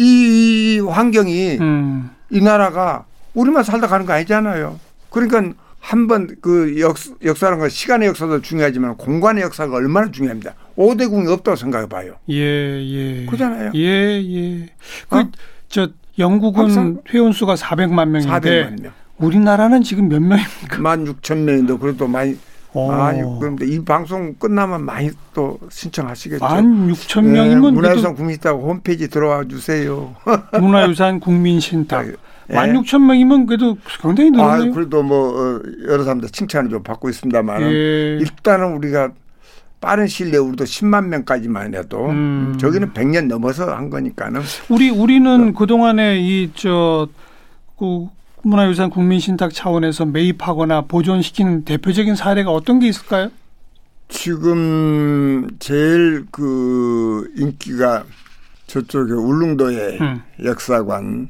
이 0.74 0.80
환경이 0.80 1.58
음, 1.60 2.10
이 2.30 2.40
나라가 2.40 3.04
우리만 3.34 3.62
살다 3.64 3.86
가는 3.86 4.06
거 4.06 4.12
아니잖아요. 4.12 4.78
그러니까 5.10 5.42
한 5.80 6.06
번 6.06 6.28
그 6.42 6.78
역, 6.80 6.96
역사라는 7.24 7.58
건 7.60 7.68
시간의 7.70 8.08
역사도 8.08 8.42
중요하지만 8.42 8.96
공간의 8.96 9.42
역사가 9.44 9.74
얼마나 9.76 10.10
중요합니다. 10.10 10.54
오대 10.76 11.06
궁이 11.06 11.26
없다고 11.32 11.56
생각해 11.56 11.88
봐요. 11.88 12.14
예, 12.28 12.34
예. 12.36 13.26
그잖아요. 13.26 13.72
예, 13.74 13.80
예. 14.22 14.66
그, 15.08 15.18
어? 15.18 15.28
저, 15.68 15.88
영국은 16.18 16.64
항상 16.64 16.98
회원 17.14 17.32
수가 17.32 17.54
400만 17.54 18.08
명인데 18.08 18.28
400만 18.30 18.82
명. 18.82 18.92
우리나라는 19.18 19.82
지금 19.82 20.08
몇 20.08 20.20
명입니까? 20.20 20.76
1만 20.78 21.06
6천 21.14 21.38
명인데 21.38 21.76
그래도 21.78 22.06
많이 22.06 22.36
오. 22.72 22.88
많이 22.88 23.20
그런데 23.40 23.66
이 23.66 23.82
방송 23.84 24.34
끝나면 24.34 24.84
많이 24.84 25.10
또 25.34 25.58
신청하시겠죠. 25.70 26.44
만 26.44 26.88
6천 26.92 27.24
네, 27.24 27.32
명이면 27.32 27.74
문화유산 27.74 28.14
국민식당 28.14 28.56
홈페이지 28.60 29.08
들어와 29.08 29.44
주세요. 29.48 30.14
문화유산 30.58 31.20
국민신탁. 31.20 32.06
예. 32.50 32.54
만 32.54 32.72
6천 32.74 33.00
명이면 33.04 33.46
그래도 33.46 33.76
굉장히 34.00 34.30
아, 34.34 34.56
늘었네요. 34.56 34.72
그래도 34.72 35.02
뭐 35.02 35.30
어, 35.30 35.62
여러 35.86 36.02
사람들 36.04 36.30
칭찬을 36.30 36.70
좀 36.70 36.82
받고 36.82 37.08
있습니다만 37.08 37.62
예. 37.62 38.18
일단은 38.20 38.74
우리가 38.76 39.12
빠른 39.80 40.06
시일 40.06 40.30
내에 40.30 40.38
우리도 40.38 40.64
10만 40.64 41.06
명까지만 41.06 41.74
해도 41.74 42.06
음. 42.10 42.56
저기는 42.58 42.92
100년 42.92 43.26
넘어서 43.28 43.74
한 43.74 43.88
거니까는 43.88 44.42
우리 44.68 44.90
우리는 44.90 45.54
그 45.54 45.66
동안에 45.66 46.18
이저 46.20 47.08
그 47.78 48.08
문화유산 48.42 48.90
국민신탁 48.90 49.52
차원에서 49.54 50.06
매입하거나 50.06 50.82
보존시키는 50.82 51.64
대표적인 51.64 52.14
사례가 52.14 52.50
어떤 52.50 52.78
게 52.78 52.88
있을까요? 52.88 53.30
지금 54.08 55.48
제일 55.58 56.26
그 56.30 57.30
인기가 57.36 58.04
저쪽에 58.66 59.12
울릉도에 59.12 59.98
음. 60.00 60.22
역사관이 60.44 61.28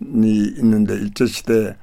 있는데 0.00 0.94
일제 0.94 1.26
시대 1.26 1.76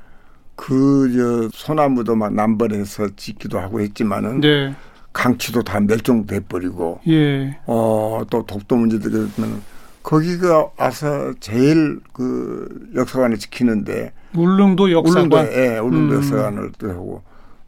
그저 0.55 1.49
소나무도 1.53 2.15
막 2.15 2.33
남벌해서 2.33 3.09
짓기도 3.15 3.59
하고 3.59 3.81
했지만은 3.81 4.41
네. 4.41 4.73
강치도 5.13 5.63
다 5.63 5.79
멸종돼 5.79 6.41
버리고 6.41 6.99
예. 7.07 7.57
어또 7.65 8.45
독도 8.45 8.75
문제도 8.75 9.09
그러면 9.09 9.61
거기가 10.03 10.71
와서 10.77 11.33
제일 11.39 11.99
그 12.13 12.89
역사관을 12.95 13.37
지키는데 13.37 14.11
울릉도 14.35 14.91
역사관. 14.91 15.31
울릉도 15.31 15.53
예, 15.53 15.77
울릉도 15.79 16.13
음. 16.13 16.17
역사관을 16.17 16.71
또 16.77 16.89
하고 16.89 17.23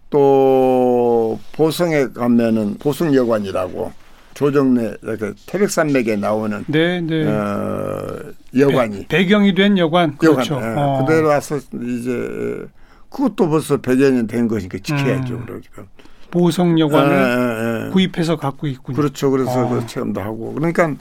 또 0.10 1.39
보성에 1.54 2.08
가면은 2.08 2.77
보성여관이라고 2.80 3.92
조정래 4.38 4.94
이렇게 5.01 5.34
태백산맥에 5.48 6.15
나오는 6.17 6.63
네, 6.67 7.01
네. 7.01 7.25
어, 7.25 8.20
여관이 8.56 9.08
배, 9.08 9.25
경이 9.25 9.56
된 9.56 9.79
여관. 9.79 10.15
여관 10.22 10.36
그렇죠. 10.36 10.60
예, 10.62 10.75
어. 10.77 11.03
그대로 11.03 11.29
와서 11.29 11.58
이제 11.58 12.63
그것도 13.10 13.50
벌써 13.50 13.77
100여 13.77 14.12
년 14.12 14.27
된 14.27 14.48
거니까 14.48 14.77
지켜야죠. 14.77 15.34
음. 15.34 15.44
그러니까 15.48 15.86
보성 16.29 16.77
여관을 16.79 17.15
예, 17.15 17.17
예, 17.17 17.86
예. 17.88 17.89
구입해서 17.89 18.36
갖고 18.36 18.67
있군요. 18.67 18.96
그렇죠. 18.96 19.32
그래서 19.32 19.65
어. 19.65 19.70
그 19.70 19.88
체험도 19.88 20.22
하고 20.22 20.53
그러니까 20.53 20.94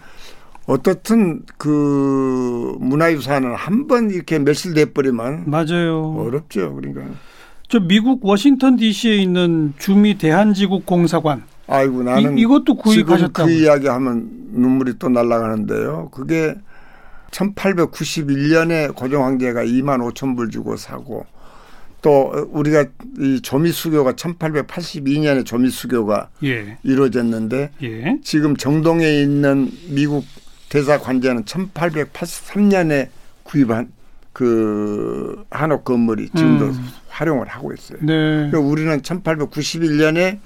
어떻든 0.64 1.42
그 1.58 2.74
문화유산은 2.80 3.54
한번 3.54 4.10
이렇게 4.10 4.38
멸실돼 4.38 4.94
버리면 4.94 5.42
맞아요. 5.46 6.16
어렵죠. 6.26 6.74
그러니까 6.74 7.02
저 7.68 7.80
미국 7.80 8.24
워싱턴 8.24 8.76
D.C.에 8.76 9.16
있는 9.16 9.74
주미 9.78 10.16
대한지국 10.16 10.86
공사관 10.86 11.42
아이고 11.68 12.02
나는 12.02 12.38
이, 12.38 12.42
이것도 12.42 12.76
구입하셨다고. 12.76 13.48
지금 13.48 13.58
그 13.58 13.64
이야기 13.64 13.88
하면 13.88 14.28
눈물이 14.52 14.94
또 14.98 15.08
날아가는데요. 15.08 16.10
그게 16.12 16.54
1891년에 17.30 18.94
고종 18.94 19.24
황제가 19.24 19.64
2만 19.64 19.98
5천 20.12 20.36
불 20.36 20.50
주고 20.50 20.76
사고 20.76 21.26
또 22.02 22.32
우리가 22.52 22.84
이 23.18 23.40
조미수교가 23.42 24.12
1882년에 24.12 25.44
조미수교가 25.44 26.28
예, 26.44 26.78
이루어졌는데 26.84 27.72
예. 27.82 28.18
지금 28.22 28.56
정동에 28.56 29.22
있는 29.22 29.70
미국 29.88 30.24
대사 30.68 30.98
관제는 30.98 31.44
1883년에 31.44 33.08
구입한 33.42 33.90
그 34.32 35.44
한옥 35.50 35.84
건물이 35.84 36.28
지금도 36.28 36.66
음. 36.66 36.88
활용을 37.08 37.48
하고 37.48 37.72
있어요. 37.72 37.98
네. 38.02 38.06
그러니까 38.50 38.60
우리는 38.60 39.00
1891년에 39.00 40.38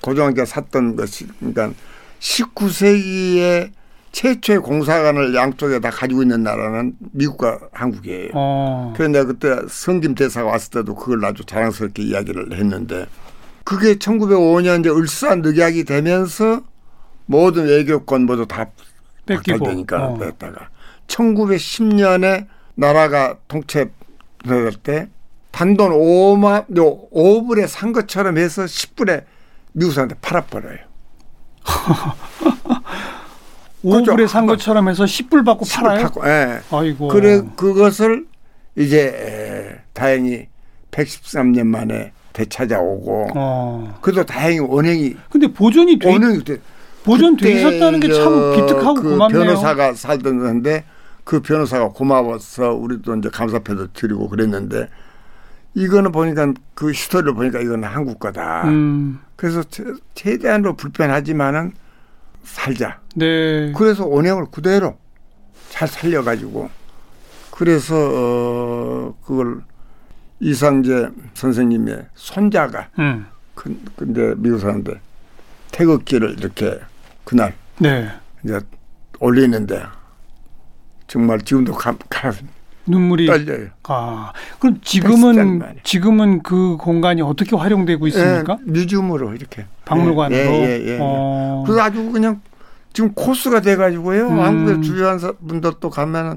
고종한테 0.00 0.44
샀던 0.44 0.96
것이 0.96 1.26
그러니까 1.38 1.72
19세기에 2.20 3.70
최초의 4.12 4.58
공사관을 4.60 5.34
양쪽에 5.34 5.78
다 5.78 5.90
가지고 5.90 6.22
있는 6.22 6.42
나라는 6.42 6.94
미국과 7.12 7.60
한국이에요. 7.72 8.30
어. 8.34 8.92
그런데 8.96 9.24
그때 9.24 9.56
성김 9.68 10.14
대사가 10.14 10.50
왔을 10.50 10.70
때도 10.70 10.94
그걸 10.94 11.24
아주 11.24 11.44
자랑스럽게 11.44 12.02
이야기를 12.02 12.54
했는데 12.54 13.06
그게 13.64 13.94
1905년 13.94 14.80
이제 14.80 14.90
을사늑약이 14.90 15.84
되면서 15.84 16.62
모든 17.26 17.66
외교권 17.66 18.26
모두 18.26 18.46
다 18.46 18.66
뺏기고. 19.26 19.58
박탈되니까 19.58 20.06
어. 20.06 20.18
뺐다가 20.18 20.70
1910년에 21.06 22.46
나라가 22.74 23.36
통치될 23.46 24.72
때 24.82 25.08
단돈 25.52 25.92
5만 25.92 26.66
5불에 26.68 27.66
산 27.66 27.92
것처럼 27.92 28.38
해서 28.38 28.64
10불에 28.64 29.24
미국 29.72 29.92
사람한테 29.92 30.16
팔아버려요. 30.20 30.78
그죠? 33.82 34.12
5불에 34.14 34.26
산 34.28 34.46
것처럼 34.46 34.88
해서 34.88 35.04
10불 35.04 35.44
받고 35.44 35.64
10불 35.64 35.82
팔아요? 35.82 36.02
받고, 36.02 36.26
예. 36.28 36.60
아이고. 36.70 37.08
그래 37.08 37.40
그것을 37.56 38.26
이제 38.76 39.06
에, 39.08 39.80
다행히 39.94 40.48
113년 40.90 41.66
만에 41.66 42.12
되찾아오고 42.32 43.28
어. 43.34 43.98
그래도 44.00 44.24
다행히 44.24 44.58
원행이 44.60 45.16
근데 45.30 45.46
보존이 45.48 45.98
돼 45.98 46.12
원행이 46.12 46.44
돼. 46.44 46.58
보존돼 47.04 47.46
그때 47.46 47.58
있었다는 47.58 48.00
게참저 48.00 48.52
기특하고 48.56 48.94
그 48.94 49.10
고맙네요. 49.10 49.40
변호사가 49.44 49.94
살던 49.94 50.38
건데 50.38 50.84
그 51.24 51.40
변호사가 51.40 51.88
고마워서 51.88 52.74
우리도 52.74 53.16
이제 53.16 53.28
감사패도 53.30 53.92
드리고 53.94 54.28
그랬는데 54.28 54.88
이거는 55.74 56.12
보니까 56.12 56.52
그 56.74 56.90
히스토리를 56.90 57.34
보니까 57.34 57.60
이거는 57.60 57.88
한국 57.88 58.18
거다. 58.18 58.64
음. 58.68 59.20
그래서 59.36 59.62
최- 59.64 59.84
최대한으로 60.14 60.74
불편하지만은 60.76 61.72
살자. 62.42 63.00
네. 63.14 63.72
그래서 63.76 64.06
원형을 64.06 64.46
그대로 64.50 64.98
잘 65.68 65.86
살려가지고 65.86 66.68
그래서 67.50 67.94
어 67.96 69.14
그걸 69.24 69.60
이상재 70.40 71.10
선생님의 71.34 72.06
손자가 72.14 72.88
음. 72.98 73.26
그- 73.54 73.78
근데 73.96 74.34
미국 74.36 74.58
사람들 74.58 74.98
태극기를 75.70 76.36
이렇게 76.38 76.80
그날 77.24 77.54
네. 77.78 78.08
이제 78.44 78.58
올리는데 79.20 79.84
정말 81.06 81.40
지금도 81.42 81.72
감, 81.74 81.98
감 82.08 82.32
눈물이 82.90 83.26
떨려요. 83.26 83.68
아. 83.84 84.32
그럼 84.58 84.78
지금은. 84.82 85.62
지금은 85.82 86.42
그 86.42 86.76
공간이 86.78 87.22
어떻게 87.22 87.56
활용되고 87.56 88.06
있습니까? 88.08 88.58
예, 88.66 88.70
뮤지엄으로 88.70 89.34
이렇게 89.34 89.66
박물관으로. 89.84 90.38
예, 90.38 90.44
예, 90.46 90.80
예, 90.84 90.86
예. 90.94 90.98
어. 91.00 91.62
그래서 91.66 91.82
아주 91.82 92.10
그냥 92.12 92.40
지금 92.92 93.12
코스가 93.14 93.60
돼가지고요. 93.60 94.28
음. 94.28 94.40
한국의 94.40 94.82
주요한 94.82 95.18
사- 95.18 95.32
분들도 95.46 95.90
가면은 95.90 96.36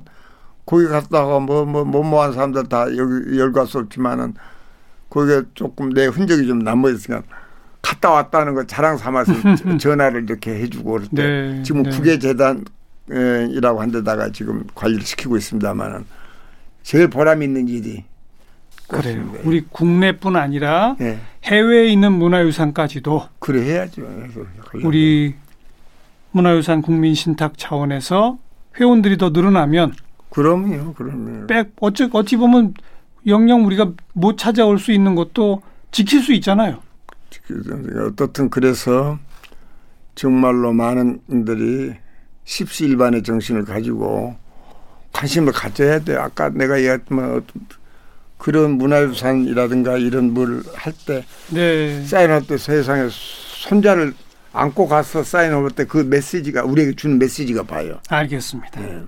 거기 0.66 0.86
갔다가 0.88 1.40
뭐 1.40 1.66
뭐 1.66 1.84
뭐뭐한 1.84 2.34
사람들 2.34 2.70
다 2.70 2.86
여기 2.96 3.40
없지만은 3.78 4.34
거기에 5.10 5.42
조금 5.54 5.90
내 5.94 6.06
흔적이 6.06 6.48
좀 6.48 6.60
남아 6.60 6.90
있으니까 6.90 7.24
갔다 7.82 8.12
왔다는 8.12 8.54
거 8.56 8.64
자랑 8.66 8.98
삼아서 8.98 9.34
전화를 9.78 10.24
이렇게 10.24 10.56
해주고 10.62 10.92
그럴 10.92 11.08
때 11.08 11.24
네. 11.28 11.64
지금 11.64 11.84
네. 11.84 11.90
국외재단 11.90 12.64
이라고 13.52 13.82
한 13.82 13.92
데다가 13.92 14.32
지금 14.32 14.64
관리를 14.74 15.02
시키고 15.04 15.36
있습니다만은 15.38 16.06
제일 16.84 17.08
보람 17.08 17.42
있는 17.42 17.68
일이 17.68 18.04
그래요. 18.88 19.16
그렇습니다. 19.16 19.40
우리 19.46 19.62
국내뿐 19.62 20.36
아니라 20.36 20.96
예, 21.02 21.20
해외에 21.46 21.88
있는 21.88 22.12
문화유산까지도 22.14 23.30
그래 23.40 23.62
해야죠. 23.62 24.04
우리 24.84 25.36
문화유산 26.32 26.82
국민 26.82 27.16
신탁 27.16 27.58
차원에서 27.58 28.38
회원들이 28.80 29.18
더 29.18 29.30
늘어나면 29.30 29.94
그럼요, 30.30 30.94
그럼요. 30.94 31.48
백 31.48 31.72
어찌 31.80 32.10
어찌 32.12 32.36
보면 32.38 32.74
영영 33.26 33.66
우리가 33.66 33.94
못 34.14 34.38
찾아올 34.38 34.80
수 34.80 34.92
있는 34.92 35.16
것도 35.16 35.62
지킬 35.92 36.22
수 36.22 36.34
있잖아요. 36.34 36.82
그, 37.48 38.08
어떻든 38.08 38.50
그래서 38.50 39.18
정말로 40.16 40.74
많은 40.74 41.22
분들이 41.28 41.94
십시일반의 42.44 43.24
정신을 43.24 43.64
가지고 43.64 44.36
관심을 45.14 45.54
가져야 45.54 46.00
돼. 46.00 46.16
아까 46.16 46.50
내가 46.50 46.78
얘기했지만 46.78 47.30
뭐 47.32 47.42
그런 48.38 48.72
문화유산이라든가 48.72 49.98
이런 49.98 50.34
물할때 50.34 51.24
네. 51.52 52.04
사인할 52.04 52.46
때 52.46 52.58
세상에 52.58 53.08
손자를 53.10 54.14
안고 54.52 54.88
가서 54.88 55.24
사인할 55.24 55.70
때 55.72 55.86
그 55.86 55.98
메시지가 56.00 56.64
우리에게 56.66 56.96
주는 56.96 57.18
메시지가 57.20 57.64
봐요. 57.64 58.00
알겠습니다. 58.10 58.82
네. 58.82 59.02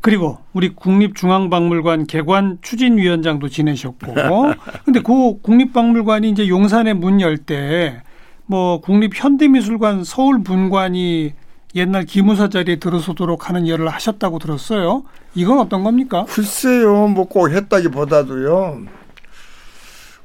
그리고 0.00 0.38
우리 0.52 0.68
국립중앙박물관 0.74 2.06
개관 2.06 2.58
추진위원장도 2.60 3.48
지내셨고, 3.48 4.14
근데 4.84 5.00
그 5.00 5.40
국립박물관이 5.40 6.28
이제 6.30 6.46
용산에 6.46 6.92
문 6.92 7.20
열 7.20 7.38
때 7.38 8.02
뭐 8.46 8.82
국립현대미술관 8.82 10.04
서울분관이 10.04 11.32
옛날 11.74 12.04
기무사 12.04 12.48
자리에 12.48 12.76
들어서도록 12.76 13.48
하는 13.48 13.66
일을 13.66 13.88
하셨다고 13.88 14.38
들었어요. 14.38 15.04
이건 15.34 15.58
어떤 15.58 15.82
겁니까? 15.82 16.24
글쎄요, 16.28 17.08
뭐 17.08 17.24
꼭 17.26 17.50
했다기보다도요. 17.50 18.82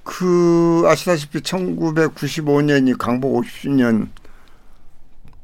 그 0.03 0.83
아시다시피 0.87 1.39
1995년이 1.39 2.97
강복 2.97 3.41
50주년 3.43 4.07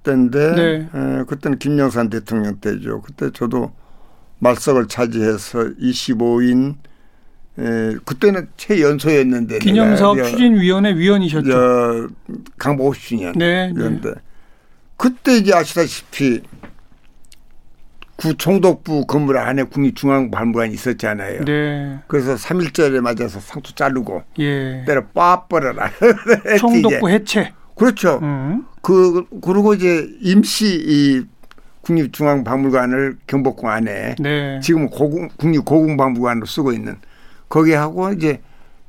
때인데 0.03 0.55
네. 0.55 0.89
에, 0.93 1.23
그때는 1.27 1.57
김영삼 1.59 2.09
대통령 2.09 2.57
때죠. 2.59 3.01
그때 3.01 3.29
저도 3.33 3.71
말석을 4.39 4.87
차지해서 4.87 5.59
25인 5.81 6.75
에, 7.57 7.95
그때는 8.05 8.47
최연소였는데 8.57 9.59
기념사업 9.59 10.17
추진위원회 10.23 10.95
위원이셨죠. 10.95 11.49
저 11.49 12.07
강복 12.57 12.93
50주년 12.93 13.37
네, 13.37 13.71
네. 13.73 13.99
그때 14.97 15.37
이제 15.37 15.53
아시다시피 15.53 16.41
구 18.15 18.35
총독부 18.35 19.05
건물 19.07 19.37
안에 19.37 19.63
국립중앙박물관이 19.63 20.73
있었잖아요. 20.73 21.43
네, 21.43 21.99
그래서 22.07 22.35
3.1절에 22.35 23.01
맞아서 23.01 23.39
상투 23.39 23.75
자르고 23.75 24.23
예. 24.39 24.83
때려 24.85 25.05
빠버려라. 25.07 25.91
총독부 26.59 27.09
해체. 27.09 27.51
그렇죠. 27.75 28.19
음. 28.21 28.65
그 28.81 29.25
그리고 29.41 29.73
이제 29.73 30.07
임시 30.21 30.81
이 30.87 31.25
국립중앙박물관을 31.81 33.17
경복궁 33.27 33.69
안에 33.69 34.15
네. 34.19 34.59
지금 34.63 34.89
고궁 34.89 35.29
국립고궁박물관으로 35.37 36.45
쓰고 36.45 36.71
있는 36.71 36.95
거기 37.49 37.73
하고 37.73 38.11
이제 38.13 38.41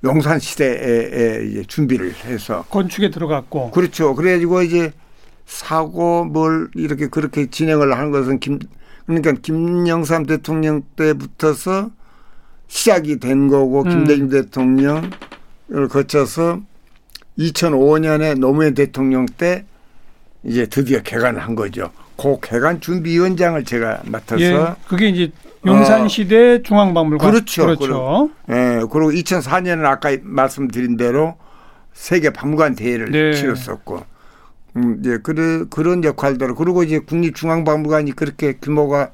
용산 0.04 0.38
시대에 0.38 1.44
이제 1.46 1.64
준비를 1.66 2.12
해서 2.26 2.64
건축에 2.70 3.10
들어갔고. 3.10 3.72
그렇죠. 3.72 4.14
그래가지고 4.14 4.62
이제 4.62 4.92
사고 5.46 6.24
뭘 6.24 6.68
이렇게 6.74 7.08
그렇게 7.08 7.46
진행을 7.46 7.96
하는 7.96 8.10
것은 8.10 8.40
김 8.40 8.58
그러니까 9.06 9.32
김영삼 9.32 10.26
대통령 10.26 10.82
때부터서 10.96 11.90
시작이 12.66 13.20
된 13.20 13.48
거고 13.48 13.82
음. 13.82 13.88
김대중 13.88 14.28
대통령을 14.28 15.08
거쳐서 15.88 16.60
2005년에 17.38 18.38
노무현 18.38 18.74
대통령 18.74 19.26
때 19.26 19.64
이제 20.42 20.66
드디어 20.66 21.00
개관을 21.02 21.40
한 21.40 21.54
거죠. 21.54 21.90
그 22.16 22.38
개관 22.40 22.80
준비위원장을 22.80 23.62
제가 23.64 24.02
맡아서 24.06 24.42
예. 24.42 24.74
그게 24.88 25.08
이제 25.08 25.30
용산시대 25.64 26.62
중앙박물관. 26.62 27.30
그렇죠. 27.30 27.66
그렇죠. 27.66 28.30
예, 28.48 28.80
그리고 28.90 29.10
2004년은 29.10 29.84
아까 29.84 30.16
말씀드린 30.22 30.96
대로 30.96 31.36
세계 31.92 32.30
박물관 32.30 32.74
대회를 32.76 33.10
네. 33.10 33.32
치렀었고, 33.32 34.04
음, 34.76 34.98
이제 35.00 35.18
그래, 35.22 35.64
그런 35.70 36.04
역할대로 36.04 36.54
그리고 36.54 36.82
이제 36.82 36.98
국립중앙박물관이 36.98 38.12
그렇게 38.12 38.54
규모가 38.60 39.10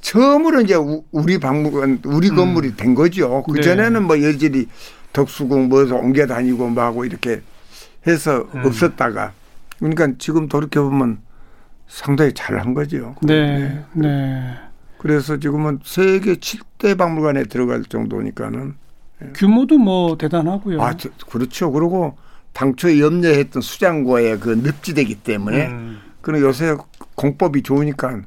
처음으로 0.00 0.60
이제 0.60 0.74
우- 0.74 1.04
우리 1.10 1.38
박물관 1.38 2.02
우리 2.04 2.28
건물이 2.28 2.76
된 2.76 2.94
거죠. 2.94 3.42
그 3.44 3.52
음. 3.52 3.54
네. 3.56 3.62
전에는 3.62 4.04
뭐 4.04 4.22
여전히 4.22 4.66
덕수궁 5.12 5.68
뭐서 5.68 5.96
옮겨 5.96 6.26
다니고 6.26 6.68
뭐 6.68 6.82
하고 6.84 7.04
이렇게 7.04 7.42
해서 8.06 8.46
음. 8.54 8.64
없었다가 8.64 9.32
그러니까 9.78 10.08
지금 10.18 10.48
돌이켜 10.48 10.82
보면 10.84 11.18
상당히 11.88 12.32
잘한 12.34 12.74
거죠. 12.74 13.16
네. 13.22 13.84
네. 13.94 14.54
그래서 14.98 15.38
지금은 15.38 15.80
세계 15.84 16.34
7대 16.34 16.96
박물관에 16.98 17.44
들어갈 17.44 17.82
정도니까는 17.84 18.74
규모도 19.34 19.78
뭐 19.78 20.16
대단하고요. 20.16 20.80
아 20.82 20.96
저- 20.96 21.08
그렇죠. 21.30 21.72
그리고 21.72 22.16
당초에 22.62 22.98
염려했던 22.98 23.62
수장고의 23.62 24.40
그 24.40 24.48
늪지대기 24.50 25.14
때문에 25.16 25.68
음. 25.68 26.00
그리고 26.20 26.48
요새 26.48 26.76
공법이 27.14 27.62
좋으니까 27.62 28.20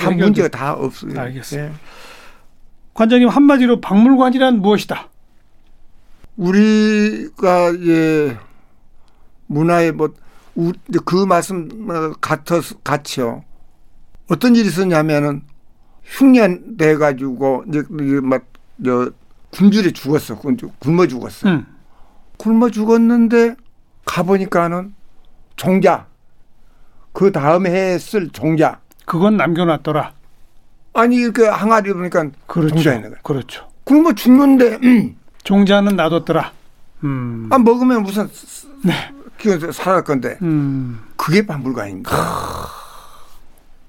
그다 0.00 0.10
해결. 0.10 0.24
문제가 0.26 0.48
다 0.48 0.72
없어요. 0.72 1.12
알겠습니다. 1.18 1.68
예. 1.68 1.72
관장님 2.94 3.28
한마디로 3.28 3.80
박물관이란 3.80 4.58
무엇이다? 4.60 5.08
우리가 6.36 7.72
예 7.86 8.36
문화의 9.46 9.92
뭐그 9.92 11.24
말씀 11.28 11.68
어, 11.88 12.12
같아서 12.20 12.74
같이요. 12.82 13.44
어떤 14.28 14.56
일이 14.56 14.66
있었냐면은 14.66 15.42
흉년 16.02 16.76
돼 16.76 16.96
가지고 16.96 17.64
이제 17.68 17.84
막저 18.22 19.12
굶주려 19.52 19.92
죽었어. 19.92 20.36
굶- 20.36 20.56
굶어 20.80 21.06
죽었어. 21.06 21.48
음. 21.48 21.66
굶어 22.42 22.70
죽었는데 22.70 23.54
가보니까는 24.04 24.92
종자 25.54 26.06
그 27.12 27.30
다음 27.30 27.68
해에 27.68 27.98
쓸 27.98 28.30
종자 28.30 28.80
그건 29.06 29.36
남겨놨더라. 29.36 30.12
아니 30.94 31.16
이렇게 31.16 31.46
항아리 31.46 31.92
보니까 31.92 32.30
그렇죠. 32.48 32.74
종자 32.74 32.94
있는 32.94 33.10
거야. 33.10 33.20
그렇죠. 33.22 33.68
굶어 33.84 34.12
죽는데 34.12 34.78
음, 34.82 35.16
종자는 35.44 35.94
놔뒀더라. 35.94 36.50
음. 37.04 37.48
아 37.52 37.58
먹으면 37.58 38.02
무슨 38.02 38.28
네. 38.84 38.92
살할 39.72 40.02
건데 40.02 40.36
음. 40.42 41.00
그게 41.16 41.46
박물관입니다. 41.46 42.10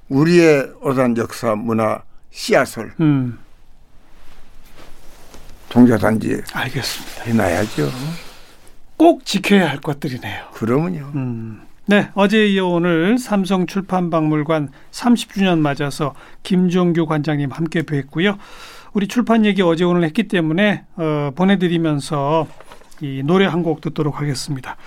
우리의 0.10 0.74
어떤 0.84 1.18
역사 1.18 1.56
문화 1.56 2.04
씨앗을 2.30 2.94
음. 3.00 3.40
종자단지에 5.70 6.42
알겠습니다. 6.54 7.24
해놔야죠. 7.24 7.90
꼭 8.98 9.26
지켜야 9.26 9.70
할 9.70 9.80
것들이네요. 9.80 10.46
그러면요. 10.54 11.12
음. 11.16 11.62
네, 11.86 12.10
어제 12.14 12.48
이어 12.48 12.68
오늘 12.68 13.18
삼성 13.18 13.66
출판박물관 13.68 14.70
30주년 14.92 15.60
맞아서 15.60 16.14
김종규 16.44 17.06
관장님 17.08 17.52
함께 17.52 17.82
뵀고요. 17.82 18.38
우리 18.94 19.08
출판 19.08 19.46
얘기 19.46 19.62
어제 19.62 19.84
오늘 19.84 20.04
했기 20.04 20.24
때문에 20.28 20.86
어, 20.96 21.32
보내드리면서 21.36 22.48
이 23.02 23.22
노래 23.26 23.46
한 23.46 23.64
곡 23.64 23.82
듣도록 23.82 24.22
하겠습니다. 24.22 24.78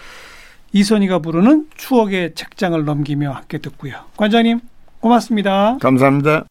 이선희가 0.72 1.18
부르는 1.18 1.66
추억의 1.76 2.34
책장을 2.34 2.82
넘기며 2.84 3.32
함께 3.32 3.58
듣고요. 3.58 3.94
관장님 4.16 4.60
고맙습니다. 5.00 5.76
감사합니다. 5.80 6.46